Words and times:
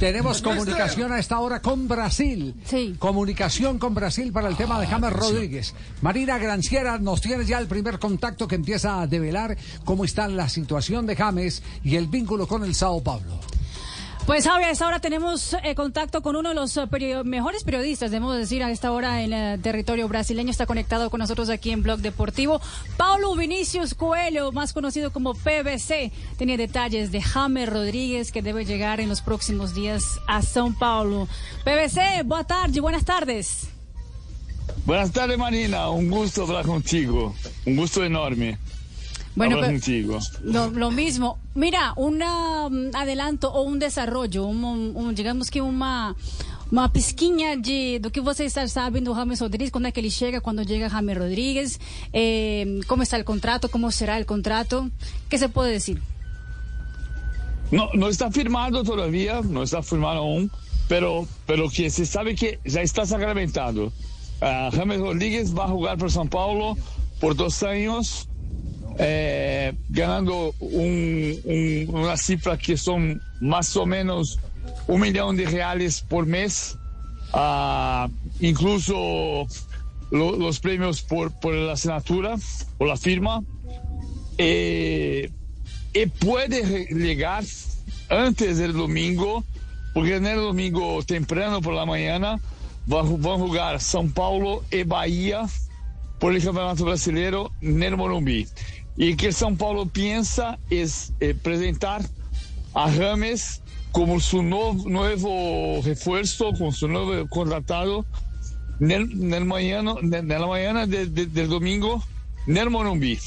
Tenemos 0.00 0.40
comunicación 0.40 1.12
a 1.12 1.18
esta 1.18 1.38
hora 1.40 1.60
con 1.60 1.86
Brasil. 1.86 2.54
Sí. 2.64 2.96
Comunicación 2.98 3.78
con 3.78 3.94
Brasil 3.94 4.32
para 4.32 4.48
el 4.48 4.56
tema 4.56 4.80
de 4.80 4.86
James 4.86 5.12
Rodríguez. 5.12 5.74
Marina 6.00 6.38
Granciera, 6.38 6.96
nos 6.96 7.20
tienes 7.20 7.46
ya 7.46 7.58
el 7.58 7.66
primer 7.66 7.98
contacto 7.98 8.48
que 8.48 8.54
empieza 8.54 9.02
a 9.02 9.06
develar 9.06 9.58
cómo 9.84 10.06
está 10.06 10.26
la 10.28 10.48
situación 10.48 11.04
de 11.04 11.16
James 11.16 11.62
y 11.84 11.96
el 11.96 12.06
vínculo 12.06 12.48
con 12.48 12.64
el 12.64 12.74
Sao 12.74 13.02
Paulo. 13.02 13.40
Pues 14.30 14.44
Javier, 14.44 14.68
a 14.68 14.70
esta 14.70 14.86
hora 14.86 15.00
tenemos 15.00 15.56
eh, 15.64 15.74
contacto 15.74 16.22
con 16.22 16.36
uno 16.36 16.50
de 16.50 16.54
los 16.54 16.76
eh, 16.76 16.82
perio- 16.86 17.24
mejores 17.24 17.64
periodistas, 17.64 18.12
debemos 18.12 18.36
decir, 18.38 18.62
a 18.62 18.70
esta 18.70 18.92
hora 18.92 19.22
en 19.22 19.32
el 19.32 19.60
territorio 19.60 20.06
brasileño. 20.06 20.52
Está 20.52 20.66
conectado 20.66 21.10
con 21.10 21.18
nosotros 21.18 21.50
aquí 21.50 21.72
en 21.72 21.82
Blog 21.82 21.98
Deportivo. 21.98 22.60
Paulo 22.96 23.34
Vinicius 23.34 23.92
Coelho, 23.92 24.52
más 24.52 24.72
conocido 24.72 25.12
como 25.12 25.34
PVC, 25.34 26.12
tenía 26.38 26.56
detalles 26.56 27.10
de 27.10 27.20
James 27.20 27.68
Rodríguez 27.68 28.30
que 28.30 28.40
debe 28.40 28.64
llegar 28.64 29.00
en 29.00 29.08
los 29.08 29.20
próximos 29.20 29.74
días 29.74 30.20
a 30.28 30.42
São 30.42 30.78
Paulo. 30.78 31.26
PVC, 31.64 32.22
boa 32.24 32.44
tarde, 32.44 32.78
buenas 32.78 33.04
tardes. 33.04 33.66
Buenas 34.86 35.10
tardes, 35.10 35.36
Marina. 35.38 35.90
Un 35.90 36.08
gusto 36.08 36.44
hablar 36.44 36.66
contigo. 36.66 37.34
Un 37.66 37.74
gusto 37.74 38.04
enorme 38.04 38.58
Bueno. 39.40 39.56
Lo, 40.44 40.68
lo 40.68 40.90
mismo. 40.90 41.38
Mira, 41.54 41.94
un 41.96 42.20
um, 42.20 42.90
adelanto 42.92 43.48
ou 43.48 43.68
um 43.68 43.78
desarrollo, 43.78 44.46
um, 44.46 44.92
um, 44.94 45.12
digamos 45.14 45.48
que 45.48 45.62
uma 45.62 46.14
uma 46.70 46.90
pisquinha 46.90 47.56
de 47.56 47.98
do 48.00 48.10
que 48.10 48.20
você 48.20 48.44
está 48.44 48.68
sabendo 48.68 49.12
do 49.12 49.16
James 49.16 49.40
Rodrigues, 49.40 49.70
quando 49.70 49.86
é 49.86 49.92
que 49.92 49.98
ele 49.98 50.10
chega, 50.10 50.42
quando 50.42 50.62
chega 50.68 50.90
James 50.90 51.16
Rodrigues, 51.16 51.80
eh, 52.12 52.80
como 52.86 53.02
está 53.02 53.16
el 53.16 53.24
contrato, 53.24 53.70
como 53.70 53.90
será 53.90 54.18
el 54.18 54.26
contrato, 54.26 54.90
¿qué 55.30 55.38
se 55.38 55.48
puede 55.48 55.72
decir? 55.72 56.02
No, 57.70 57.88
no 57.94 58.08
está 58.08 58.30
firmado 58.30 58.84
todavía, 58.84 59.40
no 59.40 59.62
está 59.62 59.82
firmado 59.82 60.18
aún, 60.18 60.50
pero, 60.86 61.26
pero 61.46 61.70
que 61.70 61.88
se 61.88 62.04
sabe 62.04 62.34
que 62.34 62.60
ya 62.66 62.82
está 62.82 63.06
sacramentado. 63.06 63.90
Ah, 64.42 64.70
James 64.70 65.00
Rodríguez 65.00 65.54
va 65.54 65.64
a 65.64 65.68
jugar 65.68 65.96
por 65.96 66.10
São 66.10 66.28
Paulo 66.28 66.76
por 67.20 67.34
dos 67.34 67.62
años, 67.62 68.28
eh, 69.02 69.72
ganando 69.88 70.54
un- 70.60 71.40
un- 71.44 71.86
una 71.94 72.16
cifra 72.18 72.58
que 72.58 72.76
son 72.76 73.20
más 73.40 73.74
o 73.76 73.86
menos 73.86 74.38
un 74.86 75.00
millón 75.00 75.36
de 75.36 75.46
reales 75.46 76.00
por 76.02 76.26
mes, 76.26 76.76
Ah, 77.32 78.08
incluso 78.40 79.46
lo- 80.10 80.36
los 80.36 80.58
premios 80.58 81.00
por, 81.00 81.30
la 81.54 81.74
asignatura 81.74 82.34
o 82.78 82.84
la 82.84 82.96
firma. 82.96 83.40
Eh, 84.36 85.30
y 85.94 86.06
puede 86.06 86.86
llegar 86.86 87.44
antes 88.08 88.58
del 88.58 88.72
domingo, 88.72 89.44
porque 89.94 90.16
en 90.16 90.26
el 90.26 90.38
domingo 90.40 91.02
temprano 91.04 91.60
por 91.60 91.74
la 91.74 91.86
mañana 91.86 92.40
va- 92.92 93.02
van 93.02 93.34
a 93.34 93.38
jugar 93.38 93.76
São 93.78 94.12
Paulo 94.12 94.64
y 94.72 94.82
Bahía 94.82 95.46
por 96.18 96.34
el 96.34 96.42
Campeonato 96.42 96.84
Brasileiro 96.84 97.52
en 97.60 97.80
el 97.82 97.96
Morumbi. 97.96 98.48
Y 98.96 99.16
que 99.16 99.28
São 99.32 99.56
Paulo 99.56 99.86
piensa 99.86 100.58
es 100.68 101.12
eh, 101.20 101.34
presentar 101.34 102.02
a 102.74 102.90
James 102.90 103.62
como 103.92 104.20
su 104.20 104.42
nuevo 104.42 105.80
refuerzo, 105.82 106.52
con 106.52 106.72
su 106.72 106.86
nuevo 106.86 107.26
contratado 107.28 108.04
en 108.80 108.90
el, 108.92 109.30
la 109.30 110.46
mañana 110.46 110.86
de- 110.86 111.06
de- 111.06 111.26
del 111.26 111.48
domingo 111.48 112.02
en 112.46 112.56
el 112.56 112.70
Morumbi, 112.70 113.18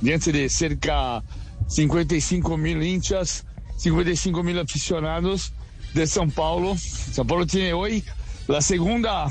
diante 0.00 0.32
de 0.32 0.48
cerca 0.48 1.22
55 1.68 2.56
mil 2.56 2.82
hinchas, 2.82 3.44
55 3.78 4.42
mil 4.42 4.58
aficionados 4.58 5.52
de 5.94 6.04
São 6.04 6.30
Paulo. 6.30 6.74
São 6.76 7.26
Paulo 7.26 7.46
tiene 7.46 7.72
hoy 7.72 8.04
la 8.48 8.60
segunda 8.60 9.26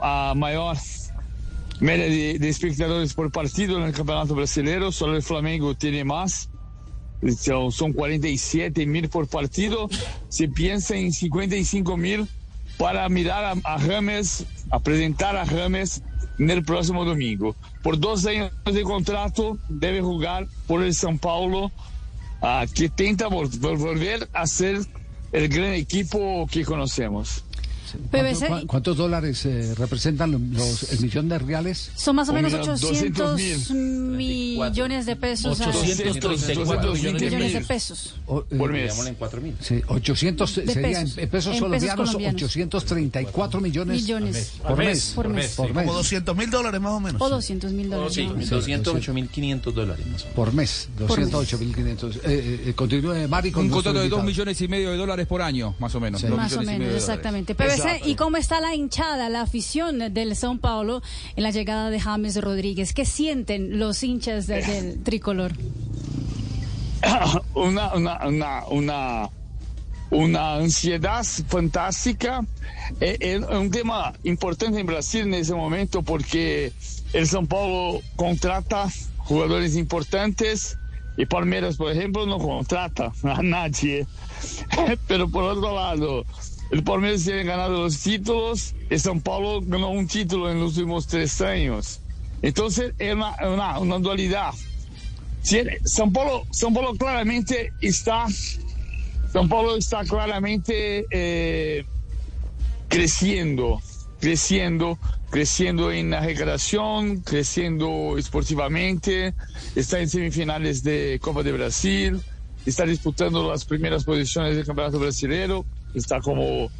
a 0.00 0.32
mayor 0.36 0.76
media 1.80 2.04
de, 2.06 2.38
de 2.38 2.48
espectadores 2.48 3.14
por 3.14 3.30
partido 3.30 3.76
en 3.78 3.84
el 3.84 3.92
Campeonato 3.92 4.34
Brasileiro, 4.34 4.92
solo 4.92 5.16
el 5.16 5.22
Flamengo 5.22 5.74
tiene 5.74 6.04
más. 6.04 6.48
Son 7.70 7.92
47 7.92 8.86
mil 8.86 9.08
por 9.08 9.28
partido. 9.28 9.88
Se 10.28 10.48
piensa 10.48 10.96
en 10.96 11.12
55 11.12 11.96
mil 11.96 12.26
para 12.78 13.08
mirar 13.10 13.44
a, 13.44 13.74
a 13.74 13.78
James, 13.78 14.46
a 14.70 14.78
presentar 14.80 15.36
a 15.36 15.44
James 15.46 16.02
en 16.38 16.48
el 16.50 16.64
próximo 16.64 17.04
domingo. 17.04 17.54
Por 17.82 17.98
dos 17.98 18.24
años 18.24 18.50
de 18.64 18.82
contrato, 18.82 19.58
debe 19.68 20.00
jugar 20.00 20.46
por 20.66 20.82
el 20.82 20.92
São 20.94 21.18
Paulo, 21.18 21.70
ah, 22.40 22.64
que 22.74 22.88
tenta 22.88 23.28
vol- 23.28 23.50
vol- 23.60 23.76
volver 23.76 24.26
a 24.32 24.46
ser 24.46 24.80
el 25.32 25.48
gran 25.48 25.74
equipo 25.74 26.46
que 26.50 26.64
conocemos. 26.64 27.44
PVC, 28.10 28.46
¿Cuánto- 28.46 28.60
cu- 28.60 28.66
¿Cuántos 28.66 28.96
dólares 28.96 29.44
eh, 29.46 29.74
representan 29.76 30.30
los, 30.52 30.92
el 30.92 31.00
millón 31.00 31.28
de 31.28 31.38
reales? 31.38 31.90
son 31.96 32.16
más 32.16 32.28
o 32.28 32.32
menos 32.32 32.52
millón 32.52 32.70
800 32.74 33.30
doscientos 33.30 33.70
millones 33.70 35.06
de 35.06 35.16
pesos. 35.16 35.60
a- 35.60 35.68
834 35.68 36.92
millones 36.94 37.20
de 37.20 37.26
millones 37.30 37.52
de 37.52 37.60
pesos. 37.62 38.14
O, 38.26 38.40
eh, 38.50 38.56
Por 38.56 38.72
mes. 38.72 38.82
Digámoslo 38.82 39.08
en 39.10 39.14
4 39.16 39.40
mil. 39.40 39.54
Sí, 39.60 39.82
800 39.86 40.54
De 40.56 40.66
sería 40.72 40.82
pesos. 41.00 41.16
en, 41.18 41.24
en 41.24 41.28
pesos 41.30 41.54
En 41.54 41.60
colombianos, 41.60 41.96
pesos 41.96 42.06
colombianos. 42.16 42.42
834 42.42 43.60
millones, 43.60 44.02
Millones. 44.02 44.52
por 44.62 44.76
mes. 44.76 45.12
Por 45.14 45.28
mes. 45.28 45.54
Por 45.56 45.74
mes. 45.74 45.86
Como 45.86 45.94
200 45.98 46.36
mil 46.36 46.50
dólares 46.50 46.80
más 46.80 46.92
o 46.92 47.00
menos. 47.00 47.20
O 47.22 47.28
200 47.28 47.72
mil 47.72 47.90
dólares. 47.90 48.14
Sí, 48.14 48.26
¿no? 48.26 48.34
208 48.34 49.14
mil 49.14 49.28
500 49.28 49.74
dólares 49.74 50.06
más 50.06 50.22
o 50.22 50.24
menos. 50.26 50.34
Por 50.36 50.52
mes, 50.52 50.88
208.500. 50.98 52.16
Eh, 52.16 52.20
eh, 52.26 52.60
eh, 52.66 52.72
continúe, 52.74 53.28
Mari, 53.28 53.50
con 53.50 53.64
Un 53.64 53.70
contrato 53.70 53.98
de 53.98 54.08
2 54.08 54.18
invitado. 54.20 54.26
millones 54.26 54.60
y 54.60 54.68
medio 54.68 54.90
de 54.90 54.96
dólares 54.96 55.26
por 55.26 55.42
año, 55.42 55.74
más 55.78 55.94
o 55.94 56.00
menos. 56.00 56.20
Sí. 56.20 56.26
Más 56.28 56.52
o 56.54 56.62
menos, 56.62 56.94
exactamente. 56.94 57.54
PVC, 57.54 57.79
¿y 58.04 58.14
cómo 58.16 58.36
está 58.36 58.60
la 58.60 58.74
hinchada, 58.74 59.28
la 59.28 59.42
afición 59.42 59.98
del 60.12 60.32
São 60.36 60.58
Paulo 60.60 61.02
en 61.36 61.42
la 61.42 61.50
llegada 61.50 61.90
de 61.90 62.00
James 62.00 62.40
Rodríguez? 62.40 62.92
¿Qué 62.92 63.04
sienten 63.04 63.78
los 63.78 64.02
hinchas 64.02 64.46
de- 64.46 64.62
del 64.62 65.02
tricolor? 65.02 65.52
una, 67.54 67.94
una, 67.94 68.26
una, 68.26 68.64
una, 68.68 69.28
una 70.10 70.54
ansiedad 70.56 71.24
fantástica. 71.48 72.44
Eh, 73.00 73.16
Es 73.20 73.40
un 73.42 73.70
tema 73.70 74.12
importante 74.24 74.80
en 74.80 74.86
Brasil 74.86 75.22
en 75.22 75.34
ese 75.34 75.54
momento 75.54 76.02
porque 76.02 76.72
el 77.12 77.26
São 77.28 77.46
Paulo 77.46 78.00
contrata 78.16 78.88
jugadores 79.18 79.76
importantes 79.76 80.76
y 81.16 81.26
Palmeiras, 81.26 81.76
por 81.76 81.90
ejemplo, 81.92 82.26
no 82.26 82.38
contrata 82.38 83.12
a 83.22 83.42
nadie. 83.42 84.06
Pero 85.08 85.28
por 85.28 85.44
otro 85.44 85.74
lado, 85.74 86.24
el 86.70 86.84
Palmeiras 86.84 87.24
tiene 87.24 87.44
ganado 87.44 87.82
los 87.82 88.00
títulos 88.00 88.74
y 88.88 88.94
São 88.94 89.20
Paulo 89.20 89.60
ganó 89.62 89.90
un 89.90 90.06
título 90.06 90.50
en 90.50 90.60
los 90.60 90.76
últimos 90.76 91.06
tres 91.06 91.40
años. 91.40 92.00
Entonces, 92.42 92.94
es 92.98 93.14
una, 93.14 93.98
dualidad. 93.98 94.52
Sí, 95.42 95.58
São 95.84 96.12
Paulo, 96.12 96.44
São 96.52 96.72
Paulo 96.72 96.94
claramente 96.96 97.72
está, 97.80 98.26
São 99.32 99.48
Paulo 99.48 99.76
está 99.76 100.04
claramente 100.04 101.06
eh, 101.10 101.84
creciendo, 102.88 103.80
creciendo, 104.20 104.98
creciendo 105.30 105.90
en 105.90 106.10
la 106.10 106.20
recreación, 106.20 107.20
creciendo 107.20 108.16
esportivamente, 108.18 109.34
está 109.74 109.98
en 109.98 110.08
semifinales 110.08 110.82
de 110.82 111.18
Copa 111.20 111.42
de 111.42 111.52
Brasil, 111.52 112.20
está 112.66 112.84
disputando 112.84 113.48
las 113.48 113.64
primeras 113.64 114.04
posiciones 114.04 114.56
del 114.56 114.66
Campeonato 114.66 114.98
Brasileiro, 114.98 115.64
está 115.94 116.20
como 116.20 116.70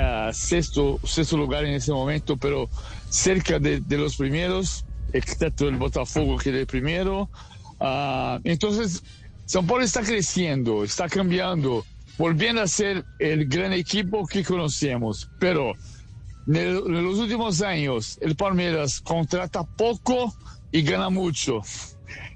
a 0.00 0.32
sexto, 0.32 0.98
sexto 1.04 1.36
lugar 1.36 1.64
en 1.64 1.74
ese 1.74 1.92
momento, 1.92 2.36
pero 2.36 2.68
cerca 3.10 3.58
de, 3.58 3.82
los 3.90 4.16
primeros, 4.16 4.84
excepto 5.12 5.68
el 5.68 5.76
Botafogo 5.76 6.38
que 6.38 6.50
es 6.50 6.56
el 6.56 6.66
primero. 6.66 7.28
Ah, 7.80 8.40
entonces, 8.44 9.02
São 9.46 9.66
Paulo 9.66 9.84
está 9.84 10.02
creciendo, 10.02 10.84
está 10.84 11.08
cambiando, 11.08 11.84
volviendo 12.16 12.62
a 12.62 12.66
ser 12.66 13.04
el 13.18 13.46
gran 13.46 13.72
equipo 13.72 14.26
que 14.26 14.44
conocemos, 14.44 15.28
pero 15.38 15.72
en 16.46 17.04
los 17.04 17.18
últimos 17.18 17.60
años 17.60 18.18
el 18.22 18.36
Palmeiras 18.36 19.00
contrata 19.00 19.64
poco 19.64 20.34
y 20.72 20.82
gana 20.82 21.10
mucho. 21.10 21.62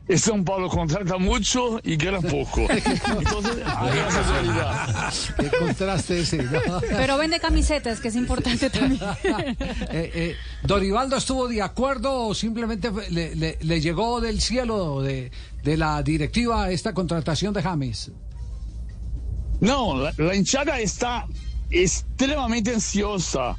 São 0.08 0.44
Paulo 0.44 0.68
contrata 0.68 1.16
mucho 1.16 1.80
y 1.84 1.96
gana 1.96 2.20
poco. 2.20 2.60
Entonces, 2.70 3.56
hay 3.64 3.98
esa 3.98 4.22
dualidad. 4.22 5.12
Qué 5.38 5.50
contraste 5.58 6.20
ese. 6.20 6.42
¿no? 6.42 6.80
Pero 6.80 7.16
vende 7.18 7.38
camisetas, 7.40 8.00
que 8.00 8.08
es 8.08 8.16
importante 8.16 8.68
también. 8.70 9.00
Eh, 9.94 10.10
eh, 10.14 10.36
¿Dorivaldo 10.64 11.16
estuvo 11.16 11.46
de 11.48 11.62
acuerdo 11.62 12.26
o 12.28 12.34
simplemente 12.34 12.90
le, 13.10 13.34
le- 13.36 13.58
le 13.60 13.80
llegó 13.80 14.20
del 14.20 14.40
cielo 14.40 15.00
de, 15.02 15.30
de 15.62 15.76
la 15.76 16.02
directiva 16.02 16.70
esta 16.70 16.92
contratación 16.92 17.52
de 17.54 17.62
James? 17.62 18.10
No, 19.60 19.96
la, 19.96 20.12
la 20.16 20.34
hinchada 20.34 20.80
está 20.80 21.26
extremadamente 21.70 22.74
ansiosa, 22.74 23.56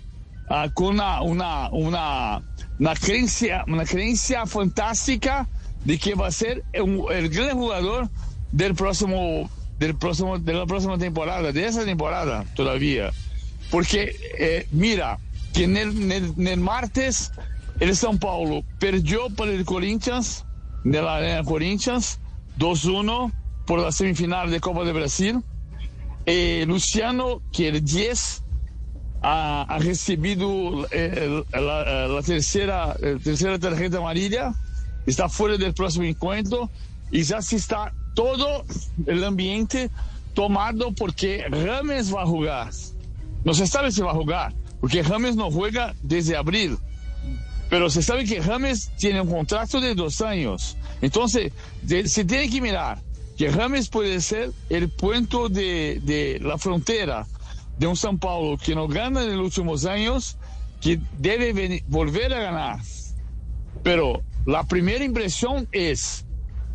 ah, 0.49 0.69
con 0.73 0.95
una, 0.95 1.21
una, 1.21 1.69
una, 1.71 2.41
una, 2.79 2.93
creencia, 2.95 3.63
una 3.67 3.85
creencia 3.85 4.45
fantástica 4.45 5.47
de 5.85 5.97
que 5.97 6.15
va 6.15 6.27
a 6.27 6.31
ser 6.31 6.63
el 6.73 7.29
gran 7.29 7.57
jugador 7.57 8.09
del 8.51 8.75
próximo, 8.75 9.49
del 9.79 9.95
próximo, 9.95 10.39
de 10.39 10.53
la 10.53 10.65
próxima 10.65 10.97
temporada, 10.97 11.51
de 11.51 11.65
esa 11.65 11.83
temporada 11.85 12.45
todavía. 12.55 13.11
Porque, 13.69 14.15
eh, 14.37 14.67
mira, 14.71 15.19
que 15.53 15.63
en 15.65 15.77
el, 15.77 16.59
martes 16.59 17.31
el 17.79 17.91
São 17.91 18.19
Paulo 18.19 18.63
perdió 18.79 19.29
para 19.29 19.51
el 19.51 19.65
Corinthians, 19.65 20.45
de 20.83 21.01
la 21.01 21.17
Arena 21.17 21.43
Corinthians, 21.43 22.19
2-1 22.59 23.31
por 23.65 23.79
la 23.79 23.91
semifinal 23.91 24.51
de 24.51 24.59
Copa 24.59 24.83
de 24.83 24.91
Brasil. 24.91 25.41
Eh, 26.25 26.65
Luciano, 26.67 27.41
que 27.51 27.69
el 27.69 27.83
10 27.83 28.43
ha, 29.21 29.77
recibido 29.79 30.85
eh, 30.91 31.43
la, 31.51 32.07
la 32.07 32.21
tercera, 32.21 32.95
eh, 33.01 33.17
tercera 33.23 33.57
tarjeta 33.57 33.97
amarilla, 33.97 34.53
está 35.05 35.29
fuera 35.29 35.57
del 35.57 35.73
próximo 35.73 36.05
encuentro 36.05 36.69
y 37.11 37.23
ya 37.23 37.41
se 37.41 37.55
está 37.57 37.93
todo 38.15 38.63
el 39.05 39.23
ambiente 39.23 39.89
tomado 40.33 40.91
porque 40.93 41.43
Rames 41.49 42.13
va 42.13 42.23
a 42.23 42.25
jugar. 42.25 42.71
No 43.43 43.53
se 43.53 43.67
sabe 43.67 43.91
si 43.91 44.01
va 44.01 44.11
a 44.11 44.15
jugar, 44.15 44.53
porque 44.81 45.03
Rames 45.03 45.35
no 45.35 45.51
juega 45.51 45.93
desde 46.01 46.35
abril. 46.37 46.77
Pero 47.69 47.89
se 47.89 48.01
sabe 48.03 48.25
que 48.25 48.39
Rames 48.39 48.91
tiene 48.97 49.21
un 49.21 49.29
contrato 49.29 49.81
de 49.81 49.95
dos 49.95 50.21
años. 50.21 50.77
Entonces, 51.01 51.51
de- 51.81 52.07
se 52.07 52.23
tiene 52.23 52.49
que 52.49 52.61
mirar 52.61 53.01
que 53.37 53.49
Rames 53.49 53.89
puede 53.89 54.21
ser 54.21 54.51
el 54.69 54.89
puente 54.89 55.37
de, 55.49 55.99
de 56.03 56.39
la 56.41 56.57
frontera 56.57 57.25
de 57.79 57.87
un 57.87 57.95
São 57.95 58.19
Paulo 58.19 58.57
que 58.57 58.75
no 58.75 58.87
gana 58.87 59.23
en 59.23 59.37
los 59.37 59.47
últimos 59.47 59.85
años, 59.85 60.37
que 60.81 60.99
debe 61.17 61.51
venir- 61.53 61.83
volver 61.87 62.33
a 62.33 62.39
ganar. 62.39 62.79
Pero 63.81 64.21
la 64.45 64.63
primera 64.63 65.03
impresión 65.03 65.67
es, 65.71 66.25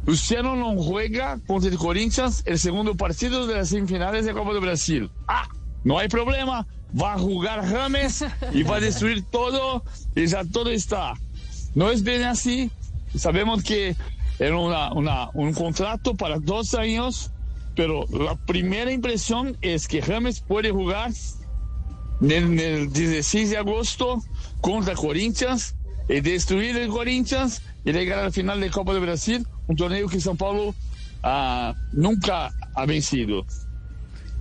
Luciano 0.07 0.57
no 0.57 0.75
juega 0.83 1.39
contra 1.47 1.71
el 1.71 1.77
Corinthians 1.79 2.43
el 2.47 2.59
segundo 2.59 2.95
partido 2.97 3.47
de 3.47 3.57
las 3.57 3.69
semifinales 3.69 4.25
de 4.25 4.33
Copa 4.33 4.53
do 4.53 4.61
Brasil. 4.61 5.11
Ah, 5.27 5.47
no 5.85 5.99
hay 5.99 6.09
problema, 6.09 6.67
va 6.99 7.15
a 7.15 7.19
jugar 7.19 7.65
James 7.67 8.25
y 8.55 8.63
va 8.63 8.77
a 8.77 8.81
destruir 8.81 9.25
todo 9.31 9.85
y 10.15 10.27
ya 10.27 10.45
todo 10.45 10.71
está. 10.71 11.15
No 11.75 11.91
es 11.91 12.03
bien 12.03 12.23
así, 12.23 12.71
sabemos 13.15 13.63
que 13.63 13.95
era 14.39 14.57
una- 14.57 15.31
un 15.35 15.53
contrato 15.53 16.15
para 16.15 16.39
dos 16.39 16.75
años, 16.75 17.31
pero 17.77 18.07
la 18.11 18.35
primera 18.37 18.91
impresión 18.91 19.57
es 19.61 19.87
que 19.87 20.01
James 20.01 20.41
puede 20.41 20.71
jugar 20.71 21.11
en 22.21 22.59
el 22.59 22.93
16 22.93 23.51
de 23.51 23.59
agosto 23.59 24.23
contra 24.61 24.95
Corinthians 24.95 25.75
y 26.09 26.21
destruir 26.21 26.77
el 26.77 26.89
Corinthians 26.89 27.63
y 27.85 27.93
llegar 27.93 28.21
al 28.21 28.33
final 28.33 28.61
de 28.61 28.71
Copa 28.71 28.95
de 28.95 29.01
Brasil, 29.01 29.47
un 29.67 29.77
torneo 29.77 30.09
que 30.09 30.19
São 30.19 30.37
Paulo 30.37 30.75
ah, 31.23 31.75
nunca 31.93 32.51
ha 32.75 32.87
vencido. 32.87 33.45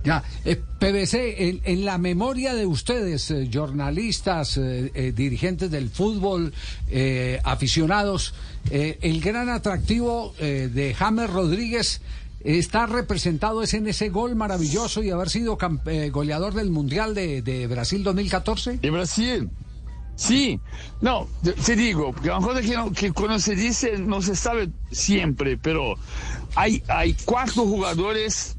Ya, 0.04 0.22
eh, 0.44 0.56
PVC, 0.78 1.48
en, 1.48 1.60
en 1.64 1.84
la 1.84 1.98
memoria 1.98 2.54
de 2.54 2.64
ustedes, 2.66 3.30
eh, 3.30 3.50
jornalistas, 3.52 4.56
eh, 4.56 4.90
eh, 4.94 5.12
dirigentes 5.14 5.70
del 5.70 5.90
fútbol, 5.90 6.54
eh, 6.88 7.40
aficionados, 7.44 8.32
eh, 8.70 8.98
el 9.02 9.20
gran 9.20 9.48
atractivo 9.48 10.34
eh, 10.38 10.70
de 10.72 10.94
James 10.94 11.28
Rodríguez 11.28 12.00
está 12.44 12.86
representado 12.86 13.62
es 13.62 13.74
en 13.74 13.88
ese 13.88 14.10
gol 14.10 14.36
maravilloso 14.36 15.02
y 15.02 15.10
haber 15.10 15.28
sido 15.28 15.58
eh, 15.86 16.10
goleador 16.10 16.54
del 16.54 16.70
Mundial 16.70 17.14
de, 17.14 17.42
de 17.42 17.66
Brasil 17.66 18.04
2014. 18.04 18.78
De 18.78 18.90
Brasil. 18.90 19.50
Sí, 20.18 20.58
no, 21.00 21.28
te- 21.44 21.76
digo, 21.76 22.12
porque 22.12 22.28
una 22.28 22.40
cosa 22.44 22.60
que, 22.60 22.74
no- 22.74 22.90
que 22.90 23.12
cuando 23.12 23.38
se 23.38 23.54
dice 23.54 23.98
no 23.98 24.20
se 24.20 24.34
sabe 24.34 24.68
siempre, 24.90 25.56
pero 25.56 25.94
hay, 26.56 26.82
hay 26.88 27.14
cuatro 27.24 27.62
jugadores, 27.64 28.56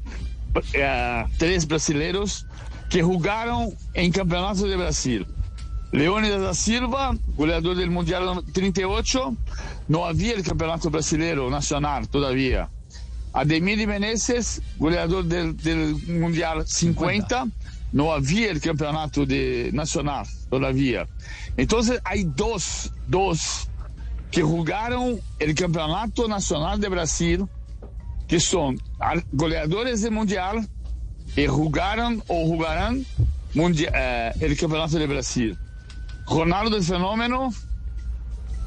eh, 0.72 1.24
tres 1.36 1.68
brasileños, 1.68 2.46
que 2.88 3.02
jugaron 3.02 3.68
en 3.92 4.10
Campeonato 4.10 4.66
de 4.66 4.76
Brasil. 4.76 5.26
Leônidas 5.92 6.40
da 6.40 6.54
Silva, 6.54 7.14
goleador 7.36 7.76
del 7.76 7.90
Mundial 7.90 8.42
38, 8.54 9.36
no 9.88 10.06
había 10.06 10.32
el 10.32 10.42
Campeonato 10.42 10.88
Brasileiro 10.88 11.50
Nacional 11.50 12.08
todavía. 12.08 12.70
Ademir 13.34 13.86
Menezes, 13.86 14.62
goleador 14.78 15.24
del, 15.26 15.56
del 15.58 15.94
Mundial 16.08 16.66
50, 16.66 17.46
no 17.92 18.12
había 18.12 18.50
el 18.50 18.60
Campeonato 18.60 19.26
de 19.26 19.70
Nacional 19.72 20.26
todavía. 20.48 21.06
Entonces 21.56 22.00
hay 22.04 22.24
dos, 22.24 22.92
dos 23.08 23.68
que 24.30 24.42
jugaron 24.42 25.20
el 25.38 25.54
Campeonato 25.54 26.28
Nacional 26.28 26.80
de 26.80 26.88
Brasil, 26.88 27.46
que 28.28 28.38
al- 29.00 29.24
goleadores 29.32 30.02
del 30.02 30.12
Mundial 30.12 30.68
y 31.36 31.46
jugaron 31.46 32.22
o 32.28 32.46
jugarán 32.46 33.04
mundia- 33.54 33.90
eh, 33.94 34.32
Campeonato 34.56 34.98
de 34.98 35.06
Brasil. 35.08 35.58
Ronaldo 36.28 36.76
el 36.76 36.84
Fenómeno, 36.84 37.52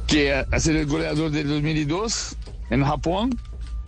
que 0.05 0.33
sido 0.59 0.79
el 0.79 0.85
goleador 0.85 1.31
de 1.31 1.45
2002 1.45 2.35
en 2.69 2.83
Japón, 2.83 3.39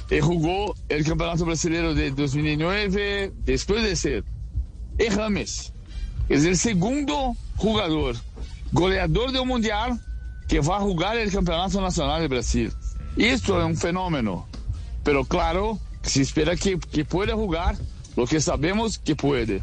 y 0.10 0.20
jugó 0.22 0.76
el 0.88 1.04
Campeonato 1.04 1.44
Brasileiro 1.46 1.94
de 1.94 2.12
2009, 2.12 3.34
después 3.44 3.84
de 3.84 3.96
ser. 3.98 4.24
Y 4.97 5.09
James 5.09 5.74
es 6.30 6.45
el 6.45 6.57
segundo 6.57 7.36
jugador, 7.57 8.15
goleador 8.71 9.31
del 9.31 9.45
Mundial, 9.45 10.00
que 10.47 10.59
va 10.59 10.77
a 10.77 10.81
jugar 10.81 11.18
el 11.18 11.31
Campeonato 11.31 11.81
Nacional 11.81 12.21
de 12.21 12.27
Brasil. 12.27 12.71
Esto 13.18 13.59
es 13.59 13.65
un 13.65 13.77
fenómeno, 13.77 14.47
pero 15.03 15.25
claro, 15.25 15.80
se 16.01 16.21
espera 16.21 16.56
que, 16.56 16.80
que 16.80 17.06
pueda 17.06 17.33
jugar 17.33 17.75
lo 18.15 18.25
que 18.25 18.39
sabemos 18.39 18.97
que 18.97 19.15
puede. 19.15 19.62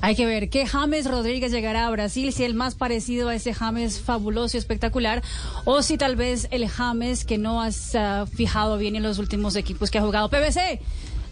Hay 0.00 0.14
que 0.14 0.26
ver 0.26 0.48
qué 0.48 0.64
James 0.64 1.10
Rodríguez 1.10 1.50
llegará 1.50 1.86
a 1.86 1.90
Brasil, 1.90 2.32
si 2.32 2.44
el 2.44 2.54
más 2.54 2.76
parecido 2.76 3.28
a 3.28 3.34
ese 3.34 3.52
James 3.52 3.98
fabuloso 3.98 4.56
y 4.56 4.58
espectacular, 4.58 5.24
o 5.64 5.82
si 5.82 5.98
tal 5.98 6.14
vez 6.14 6.46
el 6.52 6.68
James 6.68 7.24
que 7.24 7.36
no 7.36 7.60
has 7.60 7.96
ah, 7.96 8.26
fijado 8.32 8.78
bien 8.78 8.94
en 8.94 9.02
los 9.02 9.18
últimos 9.18 9.56
equipos 9.56 9.90
que 9.90 9.98
ha 9.98 10.02
jugado. 10.02 10.30
PBC. 10.30 10.80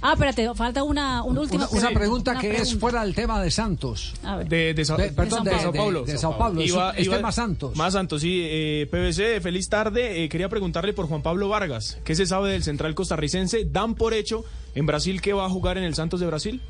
Ah, 0.03 0.13
espérate, 0.13 0.55
falta 0.55 0.83
una, 0.83 1.23
una 1.23 1.41
última 1.41 1.67
Una, 1.69 1.79
una 1.81 1.91
pregunta 1.91 2.31
una 2.33 2.41
que 2.41 2.51
es 2.51 2.55
pregunta. 2.61 2.81
fuera 2.81 3.05
del 3.05 3.15
tema 3.15 3.43
de 3.43 3.51
Santos. 3.51 4.15
A 4.23 4.37
ver. 4.37 4.49
De, 4.49 4.75
de, 4.75 4.85
Sa- 4.85 4.97
De- 4.97 5.11
perdón, 5.11 5.43
de 5.45 5.59
Sao 5.59 5.73
de- 5.73 5.79
Paulo. 5.79 6.05
de 6.05 6.19
Sao 6.19 6.39
Paulo. 6.39 6.61
Es, 6.61 6.71
Iba- 6.71 6.91
un- 6.91 6.97
es 6.99 7.07
iba- 7.07 7.17
tema 7.17 7.33
Santos. 7.33 7.77
Más 7.77 7.95
Santos, 7.95 8.21
sí. 8.23 8.41
Eh, 8.45 8.87
PBC, 8.91 9.41
feliz 9.41 9.69
tarde. 9.69 10.23
Eh, 10.25 10.29
quería 10.29 10.49
preguntarle 10.49 10.93
por 10.93 11.07
Juan 11.09 11.23
Pablo 11.23 11.49
Vargas. 11.49 11.99
¿Qué 12.05 12.15
se 12.15 12.27
sabe 12.27 12.53
del 12.53 12.63
central 12.63 12.95
costarricense? 12.95 13.65
¿Dan 13.65 13.95
por 13.95 14.15
hecho 14.15 14.45
en 14.75 14.87
Brasil 14.87 15.21
que 15.21 15.33
va 15.33 15.47
a 15.47 15.51
jugar 15.51 15.79
en 15.79 15.85
el 15.85 15.95
Santos 15.95 16.21
de 16.21 16.27
Brasil? 16.27 16.63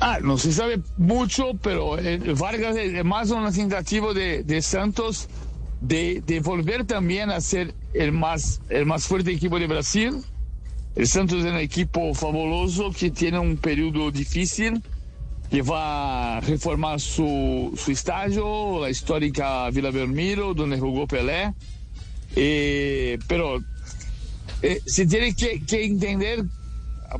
Ah, 0.00 0.18
no 0.22 0.36
se 0.38 0.52
sabe 0.52 0.80
mucho, 0.96 1.52
pero 1.62 1.98
eh, 1.98 2.18
Vargas 2.38 2.76
es 2.76 3.04
más 3.04 3.30
una 3.30 3.50
tentativa 3.52 4.12
de, 4.12 4.42
de 4.42 4.60
Santos 4.62 5.28
de, 5.80 6.22
de 6.26 6.40
volver 6.40 6.84
también 6.84 7.30
a 7.30 7.40
ser 7.40 7.74
el 7.94 8.12
más, 8.12 8.60
el 8.68 8.84
más 8.86 9.06
fuerte 9.06 9.32
equipo 9.32 9.58
de 9.58 9.66
Brasil. 9.66 10.22
El 10.94 11.08
Santos 11.08 11.44
es 11.44 11.50
un 11.50 11.56
equipo 11.56 12.14
fabuloso 12.14 12.90
que 12.92 13.10
tiene 13.10 13.38
un 13.38 13.56
periodo 13.56 14.10
difícil, 14.10 14.82
que 15.50 15.62
va 15.62 16.36
a 16.36 16.40
reformar 16.40 17.00
su, 17.00 17.72
su 17.76 17.90
estadio, 17.90 18.80
la 18.80 18.90
histórica 18.90 19.70
Vila 19.70 19.90
Belmiro, 19.90 20.52
donde 20.54 20.78
jugó 20.78 21.06
Pelé. 21.06 21.54
Eh, 22.36 23.18
pero 23.26 23.62
eh, 24.62 24.80
se 24.86 25.06
tiene 25.06 25.34
que, 25.34 25.62
que 25.64 25.84
entender, 25.84 26.44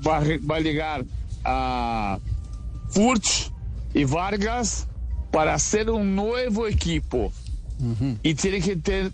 va, 0.06 0.20
va 0.48 0.56
a 0.56 0.60
llegar 0.60 1.04
a 1.44 2.18
Furch 2.90 3.50
y 3.94 4.04
Vargas 4.04 4.86
para 5.30 5.54
hacer 5.54 5.90
un 5.90 6.14
nuevo 6.14 6.66
equipo. 6.66 7.32
Y 8.22 8.34
tiene 8.34 8.60
que 8.60 8.76
tener 8.76 9.10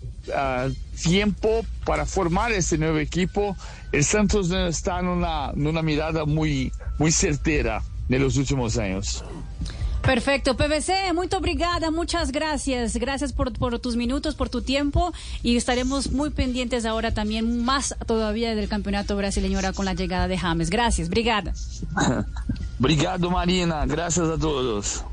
tiempo 1.01 1.65
para 1.85 2.05
formar 2.05 2.51
ese 2.51 2.77
nuevo 2.77 2.97
equipo. 2.99 3.55
El 3.91 4.03
Santos 4.03 4.51
está 4.51 4.99
en 4.99 5.07
una, 5.07 5.51
en 5.55 5.67
una 5.67 5.81
mirada 5.81 6.25
muy, 6.25 6.71
muy 6.97 7.11
certera 7.11 7.81
en 8.09 8.21
los 8.21 8.37
últimos 8.37 8.77
años. 8.77 9.23
Perfecto, 10.01 10.55
PVC, 10.55 11.13
muy 11.13 11.27
obrigada, 11.35 11.91
muchas 11.91 12.31
gracias. 12.31 12.95
Gracias 12.95 13.33
por, 13.33 13.53
por 13.53 13.77
tus 13.79 13.95
minutos, 13.95 14.33
por 14.33 14.49
tu 14.49 14.61
tiempo 14.61 15.13
y 15.43 15.57
estaremos 15.57 16.11
muy 16.11 16.29
pendientes 16.29 16.85
ahora 16.85 17.13
también 17.13 17.63
más 17.63 17.95
todavía 18.07 18.55
del 18.55 18.69
campeonato 18.69 19.15
brasileño 19.15 19.57
ahora 19.57 19.73
con 19.73 19.85
la 19.85 19.93
llegada 19.93 20.27
de 20.27 20.37
James. 20.37 20.69
Gracias, 20.69 21.09
brigada. 21.09 21.53
Obrigado, 22.79 23.29
Marina. 23.29 23.85
Gracias 23.85 24.27
a 24.27 24.37
todos. 24.37 25.03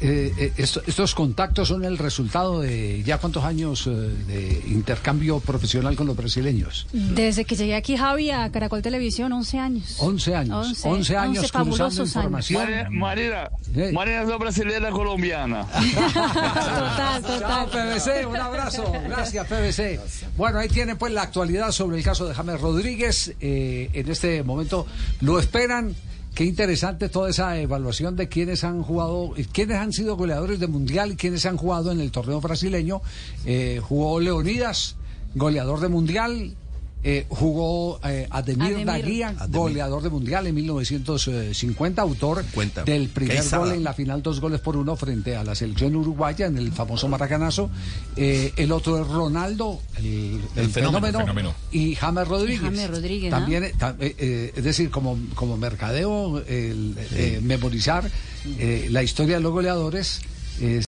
Eh, 0.00 0.32
eh, 0.38 0.52
esto- 0.56 0.82
estos 0.86 1.14
contactos 1.14 1.68
son 1.68 1.84
el 1.84 1.98
resultado 1.98 2.60
de 2.60 3.02
ya 3.04 3.18
cuántos 3.18 3.44
años 3.44 3.86
eh, 3.86 3.90
de 3.90 4.62
intercambio 4.68 5.40
profesional 5.40 5.94
con 5.96 6.06
los 6.06 6.16
brasileños. 6.16 6.86
Desde 6.92 7.44
que 7.44 7.54
llegué 7.56 7.74
aquí, 7.74 7.96
Javi, 7.96 8.30
a 8.30 8.50
Caracol 8.50 8.82
Televisión, 8.82 9.32
11 9.32 9.58
años. 9.58 9.96
11 9.98 10.34
años. 10.36 10.66
11, 10.68 10.88
11, 10.88 11.16
años 11.16 11.38
11 11.38 11.50
cruzando 11.50 11.76
fabulosos 11.76 11.98
años. 12.00 12.16
información. 12.16 12.62
Marina, 12.90 12.90
Marina. 12.90 13.92
Marina 13.92 14.22
es 14.22 14.38
brasileña 14.38 14.90
colombiana. 14.90 15.66
total, 16.24 17.22
Chao, 17.22 17.66
total. 17.66 17.68
PVC, 17.70 18.26
un 18.26 18.36
abrazo. 18.36 18.92
Gracias, 19.08 19.46
PVC. 19.46 20.00
Bueno, 20.36 20.58
ahí 20.58 20.68
tienen 20.68 20.96
pues 20.96 21.12
la 21.12 21.22
actualidad 21.22 21.70
sobre 21.72 21.98
el 21.98 22.04
caso 22.04 22.26
de 22.26 22.34
James 22.34 22.60
Rodríguez. 22.60 23.34
Eh, 23.40 23.90
en 23.92 24.10
este 24.10 24.42
momento 24.42 24.86
lo 25.20 25.38
esperan. 25.38 25.94
Qué 26.34 26.44
interesante 26.44 27.08
toda 27.08 27.30
esa 27.30 27.60
evaluación 27.60 28.16
de 28.16 28.28
quiénes 28.28 28.64
han 28.64 28.82
jugado, 28.82 29.34
quiénes 29.52 29.76
han 29.76 29.92
sido 29.92 30.16
goleadores 30.16 30.58
de 30.58 30.66
mundial 30.66 31.12
y 31.12 31.16
quiénes 31.16 31.46
han 31.46 31.56
jugado 31.56 31.92
en 31.92 32.00
el 32.00 32.10
torneo 32.10 32.40
brasileño. 32.40 33.02
Eh, 33.46 33.80
jugó 33.80 34.18
Leonidas, 34.18 34.96
goleador 35.36 35.78
de 35.78 35.88
mundial. 35.88 36.56
Eh, 37.06 37.26
jugó 37.28 38.00
eh, 38.02 38.26
Ademir, 38.30 38.62
Ademir. 38.74 38.86
Daguía, 38.86 39.28
Ademir. 39.36 39.56
goleador 39.58 40.02
de 40.02 40.08
mundial 40.10 40.46
en 40.46 40.54
1950, 40.54 42.00
autor 42.02 42.42
50. 42.42 42.84
del 42.84 43.08
primer 43.08 43.42
gol 43.50 43.72
en 43.72 43.84
la 43.84 43.92
final, 43.92 44.22
dos 44.22 44.40
goles 44.40 44.60
por 44.60 44.76
uno 44.76 44.96
frente 44.96 45.36
a 45.36 45.44
la 45.44 45.54
selección 45.54 45.94
uruguaya 45.96 46.46
en 46.46 46.56
el 46.56 46.72
famoso 46.72 47.06
Maracanazo. 47.08 47.70
Eh, 48.16 48.52
el 48.56 48.72
otro 48.72 49.00
es 49.02 49.06
Ronaldo, 49.08 49.80
el, 49.98 50.40
el 50.56 50.68
fenómeno, 50.70 51.00
fenómeno, 51.08 51.18
fenómeno. 51.20 51.54
y 51.72 51.94
James 51.94 52.26
Rodríguez. 52.26 52.62
James 52.62 52.90
Rodríguez, 52.90 53.30
¿no? 53.30 53.38
También, 53.38 53.64
eh, 53.64 53.72
ta- 53.78 53.96
es 54.00 54.64
decir, 54.64 54.90
como, 54.90 55.18
como 55.34 55.56
mercadeo, 55.56 56.38
el, 56.46 56.94
eh, 57.12 57.40
memorizar 57.42 58.10
eh, 58.58 58.88
la 58.90 59.02
historia 59.02 59.36
de 59.36 59.42
los 59.42 59.52
goleadores. 59.52 60.20
eh, 60.60 60.80